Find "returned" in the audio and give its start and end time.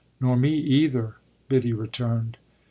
1.73-2.37